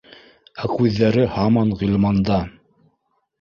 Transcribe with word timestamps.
Ә 0.63 0.69
күҙҙәре 0.77 1.25
һаман 1.35 1.75
Ғилманда 1.83 2.41